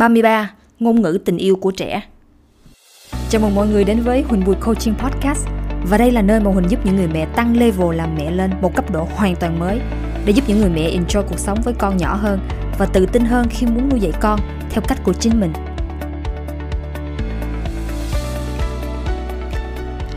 33. 0.00 0.50
Ngôn 0.78 1.02
ngữ 1.02 1.18
tình 1.24 1.36
yêu 1.36 1.56
của 1.56 1.70
trẻ. 1.70 2.02
Chào 3.30 3.40
mừng 3.40 3.54
mọi 3.54 3.68
người 3.68 3.84
đến 3.84 4.00
với 4.00 4.22
Huỳnh 4.22 4.44
Bùi 4.44 4.54
Coaching 4.54 4.94
Podcast. 4.94 5.48
Và 5.88 5.98
đây 5.98 6.10
là 6.10 6.22
nơi 6.22 6.40
mà 6.40 6.50
Huỳnh 6.50 6.70
giúp 6.70 6.80
những 6.86 6.96
người 6.96 7.08
mẹ 7.08 7.26
tăng 7.36 7.56
level 7.56 7.96
làm 7.96 8.14
mẹ 8.14 8.30
lên 8.30 8.50
một 8.62 8.74
cấp 8.74 8.90
độ 8.90 9.08
hoàn 9.14 9.36
toàn 9.36 9.58
mới 9.58 9.80
Để 10.24 10.32
giúp 10.32 10.44
những 10.48 10.60
người 10.60 10.70
mẹ 10.70 10.90
enjoy 10.90 11.22
cuộc 11.28 11.38
sống 11.38 11.58
với 11.64 11.74
con 11.78 11.96
nhỏ 11.96 12.14
hơn 12.14 12.40
Và 12.78 12.86
tự 12.86 13.06
tin 13.06 13.24
hơn 13.24 13.46
khi 13.50 13.66
muốn 13.66 13.88
nuôi 13.88 14.00
dạy 14.00 14.12
con 14.20 14.40
theo 14.70 14.82
cách 14.88 14.98
của 15.04 15.12
chính 15.12 15.40
mình. 15.40 15.52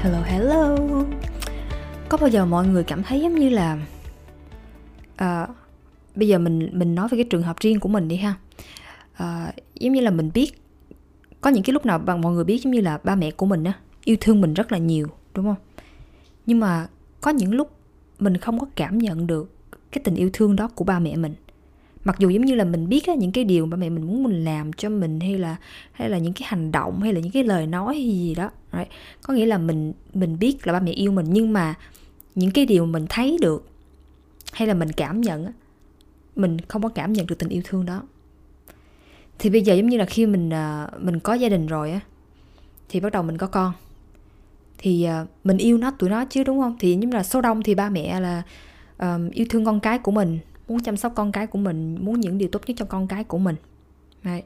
Hello 0.01 0.21
hello. 0.25 0.77
Có 2.09 2.17
bao 2.17 2.29
giờ 2.29 2.45
mọi 2.45 2.67
người 2.67 2.83
cảm 2.83 3.03
thấy 3.03 3.21
giống 3.21 3.35
như 3.35 3.49
là 3.49 3.77
uh, 5.23 5.49
Bây 6.15 6.27
giờ 6.27 6.39
mình 6.39 6.69
mình 6.73 6.95
nói 6.95 7.07
về 7.07 7.17
cái 7.17 7.25
trường 7.29 7.43
hợp 7.43 7.59
riêng 7.59 7.79
của 7.79 7.89
mình 7.89 8.07
đi 8.07 8.15
ha 8.15 8.33
uh, 9.13 9.55
giống 9.75 9.93
như 9.93 10.01
là 10.01 10.11
mình 10.11 10.31
biết 10.33 10.61
có 11.41 11.49
những 11.49 11.63
cái 11.63 11.73
lúc 11.73 11.85
nào 11.85 11.99
bằng 11.99 12.21
mọi 12.21 12.33
người 12.33 12.43
biết 12.43 12.61
giống 12.63 12.73
như 12.73 12.81
là 12.81 12.97
ba 13.03 13.15
mẹ 13.15 13.31
của 13.31 13.45
mình 13.45 13.63
á 13.63 13.73
yêu 14.03 14.17
thương 14.21 14.41
mình 14.41 14.53
rất 14.53 14.71
là 14.71 14.77
nhiều 14.77 15.07
đúng 15.33 15.45
không? 15.45 15.55
Nhưng 16.45 16.59
mà 16.59 16.87
có 17.21 17.31
những 17.31 17.53
lúc 17.53 17.71
mình 18.19 18.37
không 18.37 18.59
có 18.59 18.67
cảm 18.75 18.97
nhận 18.97 19.27
được 19.27 19.55
cái 19.91 20.01
tình 20.03 20.15
yêu 20.15 20.29
thương 20.33 20.55
đó 20.55 20.69
của 20.75 20.83
ba 20.83 20.99
mẹ 20.99 21.15
mình. 21.15 21.33
Mặc 22.03 22.15
dù 22.19 22.29
giống 22.29 22.45
như 22.45 22.55
là 22.55 22.63
mình 22.63 22.89
biết 22.89 23.07
á, 23.07 23.15
những 23.15 23.31
cái 23.31 23.43
điều 23.43 23.65
ba 23.65 23.77
mẹ 23.77 23.89
mình 23.89 24.07
muốn 24.07 24.23
mình 24.23 24.43
làm 24.43 24.73
cho 24.73 24.89
mình 24.89 25.19
hay 25.19 25.37
là 25.37 25.55
hay 25.91 26.09
là 26.09 26.17
những 26.17 26.33
cái 26.33 26.47
hành 26.47 26.71
động 26.71 27.01
hay 27.01 27.13
là 27.13 27.19
những 27.19 27.31
cái 27.31 27.43
lời 27.43 27.67
nói 27.67 27.95
hay 27.95 28.05
gì 28.05 28.35
đó 28.35 28.51
right? 28.73 28.87
có 29.21 29.33
nghĩa 29.33 29.45
là 29.45 29.57
mình 29.57 29.93
mình 30.13 30.39
biết 30.39 30.67
là 30.67 30.73
ba 30.73 30.79
mẹ 30.79 30.91
yêu 30.91 31.11
mình 31.11 31.25
nhưng 31.29 31.53
mà 31.53 31.75
những 32.35 32.51
cái 32.51 32.65
điều 32.65 32.85
mình 32.85 33.05
thấy 33.09 33.37
được 33.41 33.69
hay 34.53 34.67
là 34.67 34.73
mình 34.73 34.91
cảm 34.91 35.21
nhận 35.21 35.51
mình 36.35 36.61
không 36.61 36.81
có 36.81 36.89
cảm 36.89 37.13
nhận 37.13 37.27
được 37.27 37.39
tình 37.39 37.49
yêu 37.49 37.61
thương 37.65 37.85
đó 37.85 38.03
thì 39.39 39.49
bây 39.49 39.61
giờ 39.61 39.73
giống 39.73 39.87
như 39.87 39.97
là 39.97 40.05
khi 40.05 40.25
mình 40.25 40.49
à, 40.49 40.87
mình 40.99 41.19
có 41.19 41.33
gia 41.33 41.49
đình 41.49 41.67
rồi 41.67 41.91
á 41.91 41.99
thì 42.89 42.99
bắt 42.99 43.11
đầu 43.11 43.23
mình 43.23 43.37
có 43.37 43.47
con. 43.47 43.73
Thì 44.77 45.03
à, 45.03 45.25
mình 45.43 45.57
yêu 45.57 45.77
nó 45.77 45.91
tụi 45.91 46.09
nó 46.09 46.25
chứ 46.25 46.43
đúng 46.43 46.61
không? 46.61 46.75
Thì 46.79 46.97
giống 47.01 47.11
là 47.11 47.23
số 47.23 47.41
đông 47.41 47.63
thì 47.63 47.75
ba 47.75 47.89
mẹ 47.89 48.19
là 48.19 48.43
um, 48.97 49.29
yêu 49.29 49.45
thương 49.49 49.65
con 49.65 49.79
cái 49.79 49.99
của 49.99 50.11
mình 50.11 50.39
muốn 50.67 50.79
chăm 50.79 50.97
sóc 50.97 51.13
con 51.15 51.31
cái 51.31 51.47
của 51.47 51.59
mình 51.59 51.97
muốn 52.05 52.19
những 52.19 52.37
điều 52.37 52.49
tốt 52.49 52.61
nhất 52.67 52.73
cho 52.77 52.85
con 52.85 53.07
cái 53.07 53.23
của 53.23 53.37
mình. 53.37 53.55
Đấy. 54.23 54.43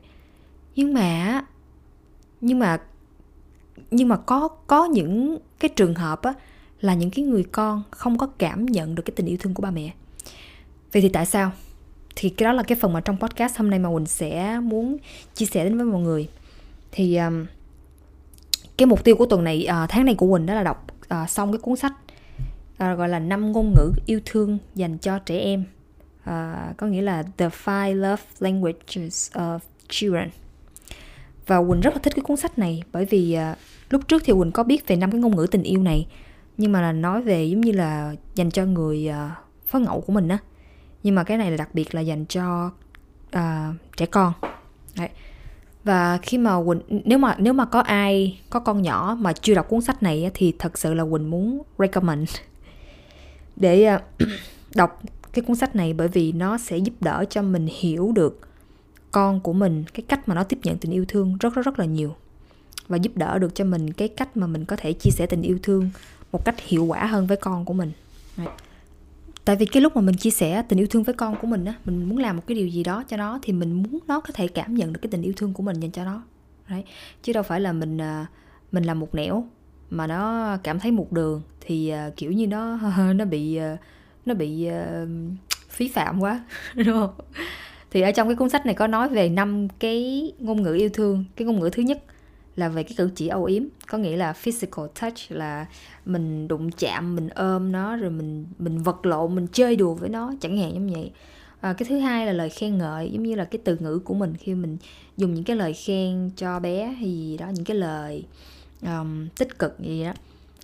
nhưng 0.75 0.93
mà 0.93 1.41
nhưng 2.41 2.59
mà 2.59 2.77
nhưng 3.91 4.07
mà 4.07 4.17
có 4.17 4.47
có 4.47 4.85
những 4.85 5.37
cái 5.59 5.69
trường 5.75 5.95
hợp 5.95 6.21
á 6.21 6.33
là 6.81 6.93
những 6.93 7.11
cái 7.11 7.25
người 7.25 7.43
con 7.43 7.83
không 7.91 8.17
có 8.17 8.27
cảm 8.27 8.65
nhận 8.65 8.95
được 8.95 9.03
cái 9.05 9.13
tình 9.15 9.25
yêu 9.25 9.37
thương 9.39 9.53
của 9.53 9.61
ba 9.61 9.71
mẹ. 9.71 9.93
Vậy 10.93 11.01
thì 11.01 11.09
tại 11.09 11.25
sao? 11.25 11.51
Thì 12.19 12.29
cái 12.29 12.45
đó 12.45 12.53
là 12.53 12.63
cái 12.63 12.77
phần 12.81 12.93
mà 12.93 12.99
trong 12.99 13.17
podcast 13.17 13.57
hôm 13.57 13.69
nay 13.69 13.79
mà 13.79 13.89
mình 13.89 14.05
sẽ 14.05 14.59
muốn 14.63 14.97
chia 15.35 15.45
sẻ 15.45 15.63
đến 15.63 15.77
với 15.77 15.85
mọi 15.85 16.01
người. 16.01 16.27
Thì 16.91 17.17
um, 17.17 17.45
cái 18.77 18.85
mục 18.85 19.03
tiêu 19.03 19.15
của 19.15 19.25
tuần 19.25 19.43
này 19.43 19.67
uh, 19.69 19.89
tháng 19.89 20.05
này 20.05 20.15
của 20.15 20.31
Quỳnh 20.31 20.45
đó 20.45 20.53
là 20.53 20.63
đọc 20.63 20.87
uh, 21.13 21.29
xong 21.29 21.51
cái 21.51 21.59
cuốn 21.59 21.75
sách 21.75 21.93
uh, 22.73 22.97
gọi 22.97 23.09
là 23.09 23.19
năm 23.19 23.51
ngôn 23.51 23.73
ngữ 23.75 23.91
yêu 24.05 24.19
thương 24.25 24.57
dành 24.75 24.97
cho 24.97 25.19
trẻ 25.19 25.39
em. 25.39 25.63
Uh, 26.29 26.77
có 26.77 26.87
nghĩa 26.87 27.01
là 27.01 27.23
the 27.37 27.49
five 27.49 27.95
love 27.95 28.23
languages 28.39 29.31
of 29.33 29.59
children. 29.89 30.29
Và 31.47 31.63
Quỳnh 31.63 31.81
rất 31.81 31.93
là 31.93 31.99
thích 32.03 32.15
cái 32.15 32.23
cuốn 32.23 32.37
sách 32.37 32.59
này 32.59 32.83
bởi 32.91 33.05
vì 33.05 33.37
uh, 33.51 33.57
lúc 33.89 34.07
trước 34.07 34.23
thì 34.25 34.33
Quỳnh 34.33 34.51
có 34.51 34.63
biết 34.63 34.87
về 34.87 34.95
năm 34.95 35.11
cái 35.11 35.21
ngôn 35.21 35.35
ngữ 35.35 35.47
tình 35.51 35.63
yêu 35.63 35.83
này 35.83 36.07
nhưng 36.57 36.71
mà 36.71 36.81
là 36.81 36.91
nói 36.91 37.21
về 37.21 37.45
giống 37.45 37.61
như 37.61 37.71
là 37.71 38.15
dành 38.35 38.51
cho 38.51 38.65
người 38.65 39.09
uh, 39.09 39.31
phó 39.67 39.79
ngẫu 39.79 40.01
của 40.01 40.13
mình 40.13 40.27
á 40.27 40.37
nhưng 41.07 41.15
mà 41.15 41.23
cái 41.23 41.37
này 41.37 41.51
là 41.51 41.57
đặc 41.57 41.69
biệt 41.73 41.95
là 41.95 42.01
dành 42.01 42.25
cho 42.25 42.71
uh, 43.35 43.75
trẻ 43.97 44.05
con. 44.05 44.33
Đấy. 44.97 45.09
và 45.83 46.17
khi 46.21 46.37
mà 46.37 46.63
quỳnh 46.65 46.81
nếu 47.05 47.17
mà 47.17 47.35
nếu 47.39 47.53
mà 47.53 47.65
có 47.65 47.79
ai 47.79 48.39
có 48.49 48.59
con 48.59 48.81
nhỏ 48.81 49.17
mà 49.19 49.33
chưa 49.33 49.55
đọc 49.55 49.69
cuốn 49.69 49.81
sách 49.81 50.03
này 50.03 50.31
thì 50.33 50.53
thật 50.59 50.77
sự 50.77 50.93
là 50.93 51.03
quỳnh 51.11 51.29
muốn 51.29 51.61
recommend 51.79 52.29
để 53.55 53.95
uh, 53.95 54.01
đọc 54.75 55.01
cái 55.33 55.43
cuốn 55.43 55.55
sách 55.55 55.75
này 55.75 55.93
bởi 55.93 56.07
vì 56.07 56.31
nó 56.31 56.57
sẽ 56.57 56.77
giúp 56.77 56.93
đỡ 56.99 57.25
cho 57.29 57.41
mình 57.41 57.67
hiểu 57.79 58.11
được 58.15 58.39
con 59.11 59.39
của 59.39 59.53
mình 59.53 59.83
cái 59.93 60.03
cách 60.07 60.27
mà 60.27 60.35
nó 60.35 60.43
tiếp 60.43 60.59
nhận 60.63 60.77
tình 60.77 60.91
yêu 60.91 61.05
thương 61.07 61.37
rất 61.39 61.53
rất 61.53 61.65
rất 61.65 61.79
là 61.79 61.85
nhiều. 61.85 62.15
Và 62.87 62.97
giúp 62.97 63.11
đỡ 63.15 63.39
được 63.39 63.55
cho 63.55 63.65
mình 63.65 63.93
cái 63.93 64.07
cách 64.07 64.37
mà 64.37 64.47
mình 64.47 64.65
có 64.65 64.75
thể 64.75 64.93
chia 64.93 65.11
sẻ 65.11 65.25
tình 65.25 65.41
yêu 65.41 65.59
thương 65.63 65.89
một 66.31 66.45
cách 66.45 66.59
hiệu 66.59 66.85
quả 66.85 67.05
hơn 67.05 67.27
với 67.27 67.37
con 67.37 67.65
của 67.65 67.73
mình. 67.73 67.91
Đấy 68.37 68.47
tại 69.47 69.55
vì 69.55 69.65
cái 69.65 69.81
lúc 69.81 69.95
mà 69.95 70.01
mình 70.01 70.15
chia 70.15 70.29
sẻ 70.29 70.63
tình 70.69 70.79
yêu 70.79 70.87
thương 70.87 71.03
với 71.03 71.15
con 71.15 71.35
của 71.41 71.47
mình 71.47 71.65
á, 71.65 71.73
mình 71.85 72.03
muốn 72.09 72.17
làm 72.17 72.35
một 72.35 72.43
cái 72.47 72.55
điều 72.55 72.67
gì 72.67 72.83
đó 72.83 73.03
cho 73.07 73.17
nó, 73.17 73.39
thì 73.41 73.53
mình 73.53 73.71
muốn 73.71 73.99
nó 74.07 74.19
có 74.19 74.29
thể 74.33 74.47
cảm 74.47 74.75
nhận 74.75 74.93
được 74.93 74.99
cái 75.01 75.09
tình 75.11 75.21
yêu 75.21 75.33
thương 75.37 75.53
của 75.53 75.63
mình 75.63 75.79
dành 75.79 75.91
cho 75.91 76.05
nó. 76.05 76.23
Đấy. 76.69 76.83
Chứ 77.23 77.33
đâu 77.33 77.43
phải 77.43 77.61
là 77.61 77.73
mình 77.73 78.01
à, 78.01 78.25
mình 78.71 78.83
làm 78.83 78.99
một 78.99 79.15
nẻo 79.15 79.47
mà 79.89 80.07
nó 80.07 80.57
cảm 80.63 80.79
thấy 80.79 80.91
một 80.91 81.11
đường 81.11 81.41
thì 81.61 81.89
à, 81.89 82.09
kiểu 82.17 82.31
như 82.31 82.47
nó 82.47 82.79
nó 83.13 83.25
bị 83.25 83.55
à, 83.55 83.77
nó 84.25 84.33
bị 84.33 84.67
phí 85.69 85.87
phạm 85.87 86.19
quá, 86.19 86.45
đúng 86.75 86.85
không? 86.85 87.13
Thì 87.91 88.01
ở 88.01 88.11
trong 88.11 88.27
cái 88.27 88.35
cuốn 88.35 88.49
sách 88.49 88.65
này 88.65 88.75
có 88.75 88.87
nói 88.87 89.09
về 89.09 89.29
năm 89.29 89.67
cái 89.79 90.31
ngôn 90.39 90.63
ngữ 90.63 90.73
yêu 90.73 90.89
thương. 90.93 91.25
Cái 91.35 91.45
ngôn 91.45 91.59
ngữ 91.59 91.69
thứ 91.73 91.83
nhất 91.83 92.03
là 92.57 92.69
về 92.69 92.83
cái 92.83 92.93
cử 92.97 93.09
chỉ 93.15 93.27
âu 93.27 93.43
yếm 93.43 93.63
có 93.87 93.97
nghĩa 93.97 94.17
là 94.17 94.33
physical 94.33 94.85
touch 95.01 95.17
là 95.29 95.65
mình 96.05 96.47
đụng 96.47 96.71
chạm 96.71 97.15
mình 97.15 97.29
ôm 97.29 97.71
nó 97.71 97.95
rồi 97.95 98.09
mình 98.09 98.45
mình 98.59 98.83
vật 98.83 99.05
lộn 99.05 99.35
mình 99.35 99.47
chơi 99.51 99.75
đùa 99.75 99.93
với 99.93 100.09
nó 100.09 100.33
chẳng 100.41 100.57
hạn 100.57 100.73
giống 100.73 100.87
vậy. 100.87 101.11
À, 101.61 101.73
cái 101.73 101.85
thứ 101.89 101.99
hai 101.99 102.25
là 102.25 102.33
lời 102.33 102.49
khen 102.49 102.77
ngợi 102.77 103.09
giống 103.11 103.23
như 103.23 103.35
là 103.35 103.45
cái 103.45 103.59
từ 103.63 103.77
ngữ 103.79 103.99
của 103.99 104.13
mình 104.13 104.35
khi 104.39 104.53
mình 104.53 104.77
dùng 105.17 105.33
những 105.33 105.43
cái 105.43 105.55
lời 105.55 105.73
khen 105.73 106.29
cho 106.35 106.59
bé 106.59 106.85
hay 106.85 107.11
gì 107.11 107.37
đó 107.37 107.47
những 107.47 107.65
cái 107.65 107.77
lời 107.77 108.23
um, 108.81 109.27
tích 109.37 109.59
cực 109.59 109.79
gì 109.79 110.03
đó. 110.03 110.13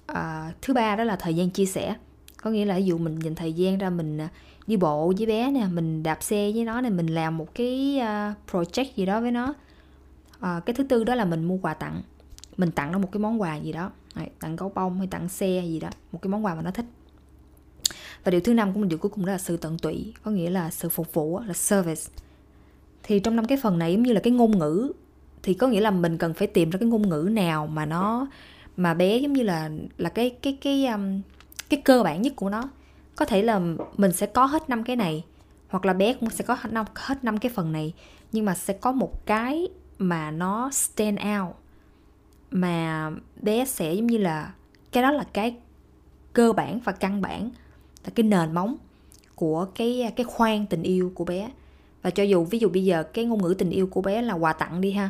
À, 0.05 0.51
thứ 0.61 0.73
ba 0.73 0.95
đó 0.95 1.03
là 1.03 1.15
thời 1.15 1.33
gian 1.33 1.49
chia 1.49 1.65
sẻ. 1.65 1.95
Có 2.37 2.49
nghĩa 2.49 2.65
là 2.65 2.75
ví 2.77 2.85
dụ 2.85 2.97
mình 2.97 3.19
dành 3.19 3.35
thời 3.35 3.53
gian 3.53 3.77
ra 3.77 3.89
mình 3.89 4.17
à, 4.17 4.29
đi 4.67 4.77
bộ 4.77 5.13
với 5.17 5.25
bé 5.25 5.51
nè 5.51 5.67
mình 5.71 6.03
đạp 6.03 6.23
xe 6.23 6.51
với 6.55 6.65
nó 6.65 6.81
này 6.81 6.91
mình 6.91 7.07
làm 7.07 7.37
một 7.37 7.55
cái 7.55 7.99
à, 7.99 8.33
project 8.51 8.85
gì 8.95 9.05
đó 9.05 9.21
với 9.21 9.31
nó 9.31 9.53
à, 10.43 10.59
cái 10.65 10.73
thứ 10.73 10.83
tư 10.83 11.03
đó 11.03 11.15
là 11.15 11.25
mình 11.25 11.43
mua 11.43 11.57
quà 11.57 11.73
tặng. 11.73 12.01
Mình 12.57 12.71
tặng 12.71 12.91
nó 12.91 12.97
một 12.97 13.09
cái 13.11 13.19
món 13.19 13.41
quà 13.41 13.55
gì 13.55 13.71
đó. 13.71 13.91
Đấy, 14.15 14.29
tặng 14.39 14.55
gấu 14.55 14.71
bông 14.75 14.97
hay 14.97 15.07
tặng 15.07 15.29
xe 15.29 15.63
gì 15.65 15.79
đó 15.79 15.89
một 16.11 16.21
cái 16.21 16.29
món 16.29 16.45
quà 16.45 16.55
mà 16.55 16.61
nó 16.61 16.71
thích. 16.71 16.85
Và 18.23 18.31
điều 18.31 18.41
thứ 18.41 18.53
năm 18.53 18.73
cũng 18.73 18.89
điều 18.89 18.99
cuối 18.99 19.11
cùng 19.11 19.25
đó 19.25 19.31
là 19.31 19.37
sự 19.37 19.57
tận 19.57 19.77
tụy 19.77 20.13
có 20.23 20.31
nghĩa 20.31 20.49
là 20.49 20.71
sự 20.71 20.89
phục 20.89 21.13
vụ 21.13 21.39
là 21.39 21.53
service. 21.53 22.01
Thì 23.03 23.19
trong 23.19 23.35
năm 23.35 23.45
cái 23.45 23.57
phần 23.61 23.79
này 23.79 23.91
giống 23.93 24.03
như 24.03 24.13
là 24.13 24.19
cái 24.19 24.33
ngôn 24.33 24.59
ngữ 24.59 24.91
thì 25.43 25.53
có 25.53 25.67
nghĩa 25.67 25.81
là 25.81 25.91
mình 25.91 26.17
cần 26.17 26.33
phải 26.33 26.47
tìm 26.47 26.69
ra 26.69 26.77
cái 26.79 26.89
ngôn 26.89 27.09
ngữ 27.09 27.29
nào 27.31 27.67
mà 27.67 27.85
nó 27.85 28.27
mà 28.77 28.93
bé 28.93 29.17
giống 29.17 29.33
như 29.33 29.43
là 29.43 29.69
là 29.97 30.09
cái 30.09 30.29
cái 30.29 30.57
cái 30.61 30.85
um, 30.85 31.21
cái 31.69 31.81
cơ 31.81 32.03
bản 32.03 32.21
nhất 32.21 32.33
của 32.35 32.49
nó. 32.49 32.69
Có 33.15 33.25
thể 33.25 33.41
là 33.43 33.61
mình 33.97 34.11
sẽ 34.11 34.25
có 34.25 34.45
hết 34.45 34.69
năm 34.69 34.83
cái 34.83 34.95
này 34.95 35.23
hoặc 35.69 35.85
là 35.85 35.93
bé 35.93 36.13
cũng 36.13 36.29
sẽ 36.29 36.43
có 36.43 36.53
hết 36.53 36.73
năm 36.73 36.85
hết 36.95 37.23
năm 37.23 37.37
cái 37.37 37.51
phần 37.55 37.71
này 37.71 37.93
nhưng 38.31 38.45
mà 38.45 38.55
sẽ 38.55 38.73
có 38.73 38.91
một 38.91 39.25
cái 39.25 39.67
mà 39.97 40.31
nó 40.31 40.71
stand 40.71 41.19
out, 41.19 41.55
mà 42.51 43.11
bé 43.41 43.65
sẽ 43.65 43.93
giống 43.93 44.07
như 44.07 44.17
là, 44.17 44.53
cái 44.91 45.03
đó 45.03 45.11
là 45.11 45.23
cái 45.33 45.55
cơ 46.33 46.53
bản 46.53 46.79
và 46.79 46.91
căn 46.91 47.21
bản, 47.21 47.49
là 48.03 48.11
cái 48.15 48.23
nền 48.23 48.53
móng 48.53 48.75
của 49.35 49.65
cái 49.75 50.13
cái 50.15 50.23
khoan 50.23 50.65
tình 50.65 50.83
yêu 50.83 51.11
của 51.15 51.25
bé. 51.25 51.51
Và 52.01 52.09
cho 52.09 52.23
dù, 52.23 52.43
ví 52.43 52.59
dụ 52.59 52.69
bây 52.69 52.83
giờ 52.83 53.03
cái 53.03 53.25
ngôn 53.25 53.41
ngữ 53.41 53.55
tình 53.57 53.69
yêu 53.69 53.87
của 53.87 54.01
bé 54.01 54.21
là 54.21 54.33
quà 54.33 54.53
tặng 54.53 54.81
đi 54.81 54.91
ha, 54.91 55.09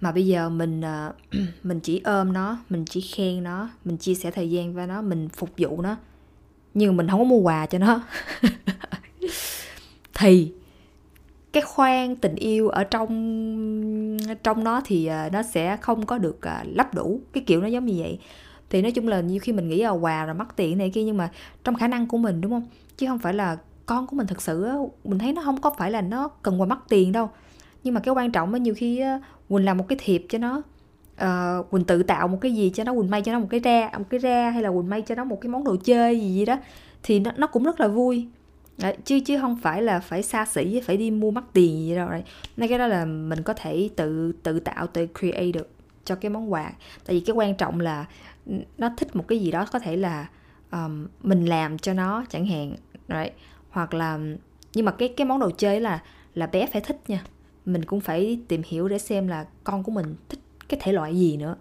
mà 0.00 0.12
bây 0.12 0.26
giờ 0.26 0.48
mình 0.48 0.80
à, 0.80 1.12
mình 1.62 1.80
chỉ 1.80 2.00
ôm 2.04 2.32
nó, 2.32 2.58
mình 2.68 2.84
chỉ 2.84 3.00
khen 3.00 3.42
nó, 3.42 3.68
mình 3.84 3.96
chia 3.96 4.14
sẻ 4.14 4.30
thời 4.30 4.50
gian 4.50 4.74
với 4.74 4.86
nó, 4.86 5.02
mình 5.02 5.28
phục 5.28 5.50
vụ 5.58 5.82
nó, 5.82 5.96
nhưng 6.74 6.96
mình 6.96 7.08
không 7.08 7.20
có 7.20 7.24
mua 7.24 7.40
quà 7.40 7.66
cho 7.66 7.78
nó. 7.78 8.02
Thì 10.14 10.52
cái 11.52 11.62
khoan 11.62 12.16
tình 12.16 12.34
yêu 12.34 12.68
ở 12.68 12.84
trong 12.84 14.18
trong 14.42 14.64
nó 14.64 14.80
thì 14.84 15.06
à, 15.06 15.28
nó 15.32 15.42
sẽ 15.42 15.76
không 15.76 16.06
có 16.06 16.18
được 16.18 16.42
à, 16.42 16.64
lắp 16.66 16.94
đủ 16.94 17.20
cái 17.32 17.42
kiểu 17.46 17.60
nó 17.60 17.66
giống 17.66 17.86
như 17.86 17.94
vậy. 17.98 18.18
Thì 18.70 18.82
nói 18.82 18.92
chung 18.92 19.08
là 19.08 19.20
nhiều 19.20 19.38
khi 19.42 19.52
mình 19.52 19.68
nghĩ 19.68 19.82
là 19.82 19.90
quà 19.90 20.24
rồi 20.24 20.34
mất 20.34 20.56
tiền 20.56 20.78
này 20.78 20.90
kia. 20.90 21.04
Nhưng 21.04 21.16
mà 21.16 21.30
trong 21.64 21.74
khả 21.74 21.88
năng 21.88 22.06
của 22.06 22.18
mình 22.18 22.40
đúng 22.40 22.50
không? 22.52 22.66
Chứ 22.96 23.06
không 23.06 23.18
phải 23.18 23.34
là 23.34 23.56
con 23.86 24.06
của 24.06 24.16
mình 24.16 24.26
thật 24.26 24.42
sự 24.42 24.68
mình 25.04 25.18
thấy 25.18 25.32
nó 25.32 25.42
không 25.42 25.60
có 25.60 25.74
phải 25.78 25.90
là 25.90 26.00
nó 26.00 26.28
cần 26.28 26.60
quà 26.60 26.66
mất 26.66 26.88
tiền 26.88 27.12
đâu. 27.12 27.30
Nhưng 27.84 27.94
mà 27.94 28.00
cái 28.00 28.14
quan 28.14 28.32
trọng 28.32 28.52
á 28.52 28.58
nhiều 28.58 28.74
khi 28.74 29.02
quỳnh 29.48 29.64
làm 29.64 29.78
một 29.78 29.84
cái 29.88 29.98
thiệp 30.02 30.26
cho 30.28 30.38
nó 30.38 30.62
uh, 31.22 31.70
quỳnh 31.70 31.84
tự 31.84 32.02
tạo 32.02 32.28
một 32.28 32.38
cái 32.40 32.54
gì 32.54 32.70
cho 32.74 32.84
nó 32.84 32.94
quỳnh 32.94 33.10
may 33.10 33.22
cho 33.22 33.32
nó 33.32 33.38
một 33.38 33.46
cái 33.50 33.60
ra 33.60 33.90
một 33.98 34.04
cái 34.10 34.20
ra 34.20 34.50
hay 34.50 34.62
là 34.62 34.70
quỳnh 34.70 34.88
may 34.88 35.02
cho 35.02 35.14
nó 35.14 35.24
một 35.24 35.40
cái 35.40 35.48
món 35.50 35.64
đồ 35.64 35.76
chơi 35.84 36.20
gì 36.20 36.34
gì 36.34 36.44
đó 36.44 36.56
thì 37.02 37.20
nó, 37.20 37.30
nó 37.36 37.46
cũng 37.46 37.64
rất 37.64 37.80
là 37.80 37.88
vui. 37.88 38.26
Đấy, 38.78 38.96
chứ 39.04 39.20
chứ 39.20 39.38
không 39.40 39.56
phải 39.56 39.82
là 39.82 40.00
phải 40.00 40.22
xa 40.22 40.46
xỉ 40.46 40.80
phải 40.80 40.96
đi 40.96 41.10
mua 41.10 41.30
mắc 41.30 41.44
tiền 41.52 41.78
gì 41.78 41.94
đâu 41.94 42.10
đấy. 42.10 42.22
Nên 42.56 42.68
cái 42.68 42.78
đó 42.78 42.86
là 42.86 43.04
mình 43.04 43.42
có 43.42 43.54
thể 43.54 43.90
tự 43.96 44.32
tự 44.42 44.60
tạo 44.60 44.86
tự 44.86 45.06
create 45.18 45.52
được 45.52 45.70
cho 46.04 46.14
cái 46.14 46.30
món 46.30 46.52
quà. 46.52 46.72
Tại 47.06 47.16
vì 47.16 47.20
cái 47.20 47.34
quan 47.34 47.54
trọng 47.54 47.80
là 47.80 48.06
nó 48.78 48.90
thích 48.96 49.16
một 49.16 49.28
cái 49.28 49.38
gì 49.38 49.50
đó 49.50 49.66
có 49.72 49.78
thể 49.78 49.96
là 49.96 50.26
um, 50.72 51.06
mình 51.22 51.44
làm 51.44 51.78
cho 51.78 51.94
nó 51.94 52.24
chẳng 52.28 52.46
hạn 52.46 52.74
right? 53.08 53.32
hoặc 53.70 53.94
là 53.94 54.18
nhưng 54.74 54.84
mà 54.84 54.92
cái 54.92 55.08
cái 55.08 55.26
món 55.26 55.38
đồ 55.38 55.50
chơi 55.50 55.80
là 55.80 56.02
là 56.34 56.46
bé 56.46 56.66
phải 56.66 56.80
thích 56.80 57.00
nha. 57.08 57.24
Mình 57.64 57.84
cũng 57.84 58.00
phải 58.00 58.38
tìm 58.48 58.62
hiểu 58.66 58.88
để 58.88 58.98
xem 58.98 59.28
là 59.28 59.46
con 59.64 59.82
của 59.82 59.92
mình 59.92 60.16
thích 60.28 60.40
cái 60.68 60.80
thể 60.82 60.92
loại 60.92 61.18
gì 61.18 61.36
nữa. 61.36 61.56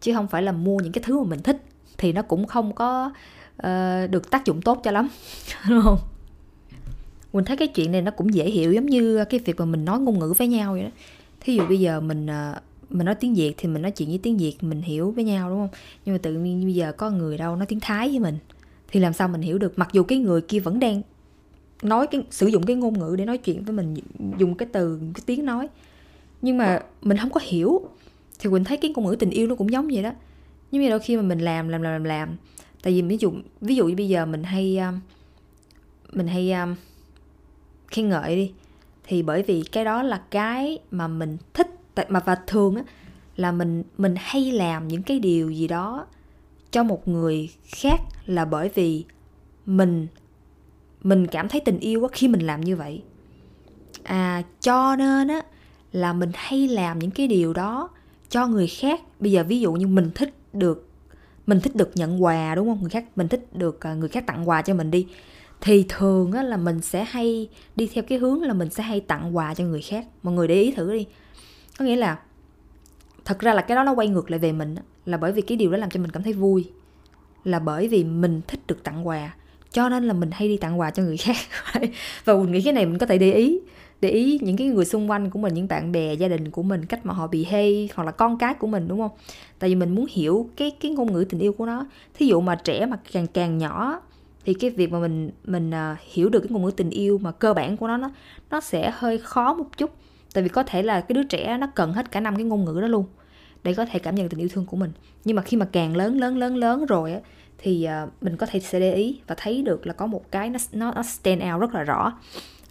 Chứ 0.00 0.14
không 0.14 0.28
phải 0.28 0.42
là 0.42 0.52
mua 0.52 0.78
những 0.78 0.92
cái 0.92 1.04
thứ 1.04 1.18
mà 1.18 1.24
mình 1.30 1.42
thích 1.42 1.62
thì 1.98 2.12
nó 2.12 2.22
cũng 2.22 2.46
không 2.46 2.74
có 2.74 3.12
uh, 3.56 4.10
được 4.10 4.30
tác 4.30 4.44
dụng 4.44 4.62
tốt 4.62 4.80
cho 4.84 4.90
lắm 4.90 5.08
đúng 5.68 5.82
không? 5.82 5.98
Mình 7.34 7.44
thấy 7.44 7.56
cái 7.56 7.68
chuyện 7.68 7.92
này 7.92 8.02
nó 8.02 8.10
cũng 8.10 8.34
dễ 8.34 8.50
hiểu, 8.50 8.72
giống 8.72 8.86
như 8.86 9.24
cái 9.24 9.40
việc 9.44 9.60
mà 9.60 9.64
mình 9.64 9.84
nói 9.84 10.00
ngôn 10.00 10.18
ngữ 10.18 10.32
với 10.38 10.48
nhau 10.48 10.72
vậy 10.72 10.82
đó. 10.82 10.90
Thí 11.40 11.54
dụ 11.54 11.66
bây 11.66 11.80
giờ 11.80 12.00
mình 12.00 12.26
ờ, 12.26 12.54
mình 12.90 13.06
nói 13.06 13.14
tiếng 13.14 13.34
việt 13.34 13.54
thì 13.56 13.68
mình 13.68 13.82
nói 13.82 13.90
chuyện 13.90 14.08
với 14.08 14.18
tiếng 14.18 14.36
việt 14.36 14.56
mình 14.60 14.82
hiểu 14.82 15.10
với 15.10 15.24
nhau, 15.24 15.50
đúng 15.50 15.58
không? 15.58 15.80
Nhưng 16.04 16.14
mà 16.14 16.18
tự 16.18 16.32
nhiên 16.32 16.64
bây 16.64 16.74
giờ 16.74 16.92
có 16.92 17.10
người 17.10 17.38
đâu 17.38 17.56
nói 17.56 17.66
tiếng 17.66 17.80
thái 17.80 18.08
với 18.08 18.18
mình, 18.18 18.38
thì 18.88 19.00
làm 19.00 19.12
sao 19.12 19.28
mình 19.28 19.40
hiểu 19.40 19.58
được? 19.58 19.78
Mặc 19.78 19.88
dù 19.92 20.02
cái 20.02 20.18
người 20.18 20.40
kia 20.40 20.58
vẫn 20.58 20.80
đang 20.80 21.02
nói 21.82 22.06
cái, 22.06 22.22
sử 22.30 22.46
dụng 22.46 22.62
cái 22.62 22.76
ngôn 22.76 22.98
ngữ 22.98 23.16
để 23.18 23.24
nói 23.24 23.38
chuyện 23.38 23.64
với 23.64 23.72
mình, 23.72 23.96
dùng 24.38 24.54
cái 24.54 24.68
từ, 24.72 24.98
cái 25.14 25.22
tiếng 25.26 25.46
nói. 25.46 25.68
Nhưng 26.42 26.58
mà 26.58 26.80
mình 27.02 27.18
không 27.18 27.30
có 27.30 27.40
hiểu, 27.44 27.88
thì 28.38 28.50
mình 28.50 28.64
thấy 28.64 28.76
cái 28.76 28.92
ngôn 28.96 29.06
ngữ 29.06 29.16
tình 29.18 29.30
yêu 29.30 29.46
nó 29.46 29.54
cũng 29.54 29.72
giống 29.72 29.88
vậy 29.92 30.02
đó. 30.02 30.12
Nhưng 30.70 30.84
mà 30.84 30.90
đôi 30.90 30.98
khi 30.98 31.16
mà 31.16 31.22
mình 31.22 31.38
làm 31.38 31.68
làm 31.68 31.82
làm 31.82 31.92
làm 31.92 32.04
làm. 32.04 32.36
Tại 32.82 32.92
vì 32.92 33.02
ví 33.02 33.16
dụ 33.18 33.32
ví 33.60 33.76
dụ 33.76 33.86
như 33.86 33.96
bây 33.96 34.08
giờ 34.08 34.26
mình 34.26 34.42
hay 34.42 34.76
ờ, 34.76 34.92
mình 36.12 36.26
hay 36.26 36.52
ờ, 36.52 36.66
khen 37.94 38.08
ngợi 38.08 38.36
đi. 38.36 38.52
Thì 39.04 39.22
bởi 39.22 39.42
vì 39.42 39.62
cái 39.72 39.84
đó 39.84 40.02
là 40.02 40.22
cái 40.30 40.78
mà 40.90 41.08
mình 41.08 41.36
thích 41.54 41.66
mà 42.08 42.20
và 42.20 42.34
thường 42.46 42.76
á, 42.76 42.82
là 43.36 43.52
mình 43.52 43.82
mình 43.98 44.14
hay 44.18 44.52
làm 44.52 44.88
những 44.88 45.02
cái 45.02 45.18
điều 45.18 45.50
gì 45.50 45.68
đó 45.68 46.06
cho 46.70 46.82
một 46.82 47.08
người 47.08 47.50
khác 47.64 48.00
là 48.26 48.44
bởi 48.44 48.70
vì 48.74 49.04
mình 49.66 50.06
mình 51.02 51.26
cảm 51.26 51.48
thấy 51.48 51.60
tình 51.60 51.78
yêu 51.78 52.08
khi 52.12 52.28
mình 52.28 52.40
làm 52.40 52.60
như 52.60 52.76
vậy. 52.76 53.02
À 54.02 54.42
cho 54.60 54.96
nên 54.96 55.28
á, 55.28 55.40
là 55.92 56.12
mình 56.12 56.30
hay 56.34 56.68
làm 56.68 56.98
những 56.98 57.10
cái 57.10 57.28
điều 57.28 57.52
đó 57.52 57.90
cho 58.28 58.46
người 58.46 58.66
khác. 58.66 59.00
Bây 59.20 59.32
giờ 59.32 59.44
ví 59.44 59.60
dụ 59.60 59.72
như 59.72 59.86
mình 59.86 60.10
thích 60.14 60.34
được, 60.52 60.88
mình 61.46 61.60
thích 61.60 61.76
được 61.76 61.90
nhận 61.94 62.22
quà, 62.22 62.54
đúng 62.54 62.68
không, 62.68 62.80
người 62.80 62.90
khác, 62.90 63.04
mình 63.16 63.28
thích 63.28 63.56
được 63.56 63.80
à, 63.80 63.94
người 63.94 64.08
khác 64.08 64.26
tặng 64.26 64.48
quà 64.48 64.62
cho 64.62 64.74
mình 64.74 64.90
đi 64.90 65.06
thì 65.64 65.84
thường 65.88 66.32
á 66.32 66.42
là 66.42 66.56
mình 66.56 66.80
sẽ 66.80 67.04
hay 67.04 67.48
đi 67.76 67.90
theo 67.94 68.04
cái 68.08 68.18
hướng 68.18 68.42
là 68.42 68.54
mình 68.54 68.70
sẽ 68.70 68.82
hay 68.82 69.00
tặng 69.00 69.36
quà 69.36 69.54
cho 69.54 69.64
người 69.64 69.82
khác. 69.82 70.06
Mọi 70.22 70.34
người 70.34 70.48
để 70.48 70.54
ý 70.54 70.72
thử 70.72 70.92
đi. 70.92 71.06
Có 71.78 71.84
nghĩa 71.84 71.96
là 71.96 72.18
thật 73.24 73.38
ra 73.38 73.54
là 73.54 73.62
cái 73.62 73.76
đó 73.76 73.84
nó 73.84 73.92
quay 73.92 74.08
ngược 74.08 74.30
lại 74.30 74.38
về 74.38 74.52
mình 74.52 74.74
là 75.06 75.16
bởi 75.16 75.32
vì 75.32 75.42
cái 75.42 75.56
điều 75.56 75.70
đó 75.70 75.76
làm 75.76 75.90
cho 75.90 76.00
mình 76.00 76.10
cảm 76.10 76.22
thấy 76.22 76.32
vui. 76.32 76.70
Là 77.44 77.58
bởi 77.58 77.88
vì 77.88 78.04
mình 78.04 78.40
thích 78.48 78.60
được 78.66 78.82
tặng 78.82 79.06
quà, 79.06 79.34
cho 79.70 79.88
nên 79.88 80.04
là 80.04 80.12
mình 80.12 80.30
hay 80.32 80.48
đi 80.48 80.56
tặng 80.56 80.80
quà 80.80 80.90
cho 80.90 81.02
người 81.02 81.16
khác. 81.16 81.36
Và 82.24 82.36
mình 82.36 82.52
nghĩ 82.52 82.62
cái 82.62 82.72
này 82.72 82.86
mình 82.86 82.98
có 82.98 83.06
thể 83.06 83.18
để 83.18 83.32
ý 83.32 83.60
để 84.00 84.08
ý 84.08 84.38
những 84.42 84.56
cái 84.56 84.66
người 84.66 84.84
xung 84.84 85.10
quanh 85.10 85.30
của 85.30 85.38
mình, 85.38 85.54
những 85.54 85.68
bạn 85.68 85.92
bè, 85.92 86.14
gia 86.14 86.28
đình 86.28 86.50
của 86.50 86.62
mình, 86.62 86.86
cách 86.86 87.06
mà 87.06 87.14
họ 87.14 87.26
bị 87.26 87.44
hay 87.44 87.88
hoặc 87.94 88.04
là 88.04 88.10
con 88.10 88.38
cái 88.38 88.54
của 88.54 88.66
mình, 88.66 88.88
đúng 88.88 88.98
không? 88.98 89.10
Tại 89.58 89.70
vì 89.70 89.74
mình 89.74 89.94
muốn 89.94 90.06
hiểu 90.10 90.50
cái 90.56 90.70
cái 90.70 90.90
ngôn 90.90 91.12
ngữ 91.12 91.24
tình 91.28 91.40
yêu 91.40 91.52
của 91.52 91.66
nó. 91.66 91.86
Thí 92.14 92.26
dụ 92.26 92.40
mà 92.40 92.54
trẻ 92.54 92.86
mà 92.86 92.96
càng 93.12 93.26
càng 93.26 93.58
nhỏ 93.58 94.00
thì 94.44 94.54
cái 94.54 94.70
việc 94.70 94.92
mà 94.92 94.98
mình 94.98 95.30
mình 95.44 95.70
uh, 95.70 95.98
hiểu 96.12 96.28
được 96.28 96.40
cái 96.40 96.48
ngôn 96.50 96.62
ngữ 96.64 96.70
tình 96.70 96.90
yêu 96.90 97.18
mà 97.18 97.32
cơ 97.32 97.54
bản 97.54 97.76
của 97.76 97.88
nó 97.88 97.96
nó 97.96 98.10
nó 98.50 98.60
sẽ 98.60 98.92
hơi 98.94 99.18
khó 99.18 99.54
một 99.54 99.76
chút. 99.76 99.90
Tại 100.34 100.42
vì 100.42 100.48
có 100.48 100.62
thể 100.62 100.82
là 100.82 101.00
cái 101.00 101.14
đứa 101.14 101.22
trẻ 101.22 101.58
nó 101.58 101.66
cần 101.74 101.92
hết 101.92 102.10
cả 102.10 102.20
năm 102.20 102.36
cái 102.36 102.44
ngôn 102.44 102.64
ngữ 102.64 102.80
đó 102.80 102.86
luôn 102.86 103.04
để 103.62 103.74
có 103.74 103.86
thể 103.86 103.98
cảm 103.98 104.14
nhận 104.14 104.28
tình 104.28 104.40
yêu 104.40 104.48
thương 104.52 104.66
của 104.66 104.76
mình. 104.76 104.92
Nhưng 105.24 105.36
mà 105.36 105.42
khi 105.42 105.56
mà 105.56 105.66
càng 105.72 105.96
lớn 105.96 106.18
lớn 106.18 106.36
lớn 106.36 106.56
lớn 106.56 106.86
rồi 106.86 107.12
á 107.12 107.20
thì 107.58 107.88
uh, 108.04 108.22
mình 108.22 108.36
có 108.36 108.46
thể 108.46 108.60
sẽ 108.60 108.80
để 108.80 108.94
ý 108.94 109.20
và 109.26 109.34
thấy 109.38 109.62
được 109.62 109.86
là 109.86 109.92
có 109.92 110.06
một 110.06 110.30
cái 110.30 110.50
nó 110.50 110.58
nó, 110.72 110.92
nó 110.94 111.02
stand 111.02 111.42
out 111.52 111.60
rất 111.60 111.74
là 111.74 111.82
rõ. 111.82 112.12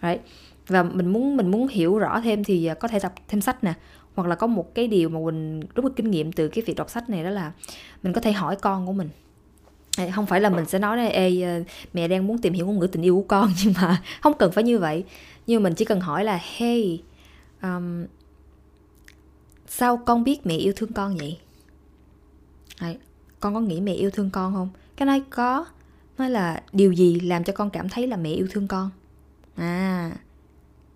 Đấy. 0.02 0.18
và 0.66 0.82
mình 0.82 1.06
muốn 1.06 1.36
mình 1.36 1.50
muốn 1.50 1.68
hiểu 1.68 1.98
rõ 1.98 2.20
thêm 2.20 2.44
thì 2.44 2.66
à, 2.66 2.74
có 2.74 2.88
thể 2.88 2.98
đọc 3.02 3.12
thêm 3.28 3.40
sách 3.40 3.64
nè. 3.64 3.74
Hoặc 4.14 4.28
là 4.28 4.34
có 4.34 4.46
một 4.46 4.74
cái 4.74 4.88
điều 4.88 5.08
mà 5.08 5.20
mình 5.20 5.60
rút 5.74 5.92
kinh 5.96 6.10
nghiệm 6.10 6.32
từ 6.32 6.48
cái 6.48 6.64
việc 6.66 6.76
đọc 6.76 6.90
sách 6.90 7.10
này 7.10 7.24
đó 7.24 7.30
là 7.30 7.52
mình 8.02 8.12
có 8.12 8.20
thể 8.20 8.32
hỏi 8.32 8.56
con 8.56 8.86
của 8.86 8.92
mình 8.92 9.08
không 10.14 10.26
phải 10.26 10.40
là 10.40 10.50
mình 10.50 10.64
sẽ 10.64 10.78
nói 10.78 10.96
là 10.96 11.04
ê 11.04 11.42
ờ, 11.42 11.62
mẹ 11.92 12.08
đang 12.08 12.26
muốn 12.26 12.38
tìm 12.38 12.52
hiểu 12.52 12.66
ngôn 12.66 12.78
ngữ 12.78 12.86
tình 12.86 13.02
yêu 13.02 13.16
của 13.16 13.24
con 13.28 13.52
nhưng 13.64 13.74
mà 13.80 14.02
không 14.20 14.34
cần 14.38 14.52
phải 14.52 14.64
như 14.64 14.78
vậy. 14.78 15.04
Nhưng 15.46 15.62
mình 15.62 15.74
chỉ 15.74 15.84
cần 15.84 16.00
hỏi 16.00 16.24
là 16.24 16.40
hey 16.56 17.02
um, 17.62 18.06
sao 19.66 19.96
con 19.96 20.24
biết 20.24 20.46
mẹ 20.46 20.54
yêu 20.54 20.72
thương 20.76 20.92
con 20.92 21.16
vậy? 21.16 21.38
Đấy, 22.80 22.98
con 23.40 23.54
có 23.54 23.60
nghĩ 23.60 23.80
mẹ 23.80 23.92
yêu 23.92 24.10
thương 24.10 24.30
con 24.30 24.54
không? 24.54 24.68
Cái 24.96 25.06
này 25.06 25.22
có? 25.30 25.66
Nói 26.18 26.30
là 26.30 26.62
điều 26.72 26.92
gì 26.92 27.20
làm 27.20 27.44
cho 27.44 27.52
con 27.52 27.70
cảm 27.70 27.88
thấy 27.88 28.06
là 28.06 28.16
mẹ 28.16 28.30
yêu 28.30 28.46
thương 28.50 28.68
con? 28.68 28.90
À 29.56 30.12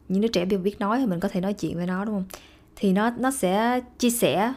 những 0.08 0.20
đứa 0.20 0.28
trẻ 0.28 0.44
biết 0.44 0.80
nói 0.80 0.98
thì 0.98 1.06
mình 1.06 1.20
có 1.20 1.28
thể 1.28 1.40
nói 1.40 1.52
chuyện 1.52 1.76
với 1.76 1.86
nó 1.86 2.04
đúng 2.04 2.14
không? 2.14 2.40
Thì 2.76 2.92
nó 2.92 3.10
nó 3.18 3.30
sẽ 3.30 3.80
chia 3.98 4.10
sẻ 4.10 4.52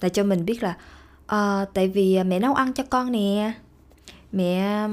để 0.00 0.08
cho 0.08 0.24
mình 0.24 0.44
biết 0.44 0.62
là 0.62 0.76
à, 1.26 1.64
tại 1.74 1.88
vì 1.88 2.14
à, 2.14 2.24
mẹ 2.24 2.38
nấu 2.38 2.54
ăn 2.54 2.72
cho 2.72 2.84
con 2.90 3.12
nè 3.12 3.52
mẹ 4.32 4.88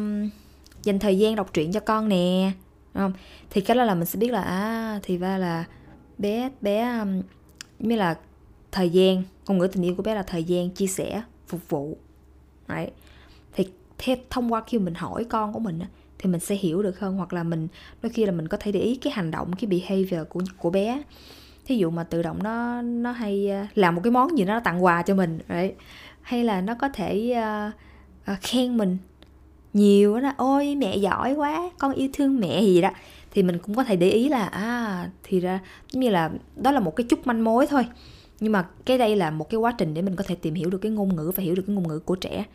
dành 0.84 1.00
thời 1.00 1.18
gian 1.18 1.36
đọc 1.36 1.54
truyện 1.54 1.72
cho 1.72 1.80
con 1.80 2.10
nè 2.10 2.52
đúng 2.94 3.04
không 3.04 3.14
thì 3.50 3.62
cái 3.62 3.78
đó 3.78 3.84
là 3.84 3.96
mình 3.96 4.06
sẽ 4.06 4.20
biết 4.20 4.32
là 4.32 4.42
à 4.42 5.00
thì 5.04 5.18
ra 5.18 5.38
là 5.38 5.66
bé 6.18 6.50
bé 6.62 7.00
um, 7.00 7.22
như 7.80 7.96
là 7.96 8.16
thời 8.72 8.90
gian 8.90 9.24
ngôn 9.48 9.58
ngữ 9.58 9.68
tình 9.68 9.86
yêu 9.86 9.96
của 9.96 10.04
bé 10.04 10.16
là 10.16 10.24
thời 10.24 10.44
gian 10.44 10.70
chia 10.70 10.88
sẻ 10.88 11.22
phục 11.48 11.70
vụ 11.70 11.98
Đấy. 12.68 12.92
thì 13.54 13.68
theo 13.98 14.16
thông 14.30 14.54
qua 14.54 14.64
khi 14.68 14.80
mình 14.80 14.94
hỏi 14.94 15.24
con 15.24 15.54
của 15.54 15.60
mình 15.60 15.80
thì 16.20 16.30
mình 16.30 16.40
sẽ 16.40 16.56
hiểu 16.56 16.84
được 16.84 17.00
hơn 17.00 17.16
hoặc 17.16 17.34
là 17.34 17.44
mình 17.44 17.68
đôi 18.02 18.12
khi 18.12 18.26
là 18.26 18.32
mình 18.32 18.48
có 18.48 18.58
thể 18.60 18.72
để 18.72 18.80
ý 18.80 18.96
cái 18.96 19.14
hành 19.14 19.32
động 19.32 19.54
cái 19.54 19.68
behavior 19.68 20.28
của 20.30 20.42
của 20.58 20.70
bé 20.70 21.04
thí 21.66 21.78
dụ 21.78 21.90
mà 21.90 22.04
tự 22.04 22.22
động 22.22 22.44
nó 22.44 22.82
nó 22.82 23.12
hay 23.12 23.50
à, 23.50 23.68
làm 23.76 23.96
một 23.96 24.02
cái 24.04 24.12
món 24.12 24.38
gì 24.38 24.46
nó 24.46 24.60
tặng 24.60 24.84
quà 24.84 25.02
cho 25.02 25.16
mình 25.16 25.40
right? 25.50 25.76
Hay 26.30 26.44
là 26.44 26.62
nó 26.62 26.76
có 26.76 26.90
thể 26.90 27.36
uh, 27.38 27.74
uh, 28.32 28.42
khen 28.42 28.78
mình 28.78 28.98
nhiều 29.74 30.20
đó. 30.20 30.34
Ôi 30.38 30.76
mẹ 30.76 30.98
giỏi 30.98 31.34
quá 31.34 31.70
con 31.78 31.94
yêu 31.94 32.10
thương 32.14 32.40
mẹ 32.40 32.62
gì 32.62 32.82
đó. 32.82 32.90
Thì 33.32 33.44
mình 33.44 33.58
cũng 33.60 33.76
có 33.76 33.84
thể 33.84 33.96
để 33.96 34.10
ý 34.10 34.30
là 34.30 34.46
à 34.46 35.10
thì 35.24 35.40
ra 35.40 35.60
giống 35.92 36.02
như 36.02 36.10
là 36.10 36.32
đó 36.56 36.72
là 36.72 36.80
một 36.80 36.96
cái 36.96 37.06
chút 37.10 37.28
manh 37.28 37.44
mối 37.44 37.68
thôi. 37.68 37.86
Nhưng 38.40 38.52
mà 38.52 38.68
cái 38.86 38.98
đây 38.98 39.16
là 39.16 39.32
một 39.32 39.50
cái 39.50 39.58
quá 39.58 39.76
trình 39.78 39.94
để 39.94 40.02
mình 40.02 40.16
có 40.16 40.24
thể 40.28 40.36
tìm 40.36 40.54
hiểu 40.54 40.70
được 40.70 40.78
cái 40.78 40.92
ngôn 40.92 41.16
ngữ 41.16 41.32
và 41.36 41.44
hiểu 41.44 41.56
được 41.56 41.64
cái 41.68 41.76
ngôn 41.76 41.88
ngữ 41.88 42.00
của 42.00 42.16
trẻ. 42.16 42.46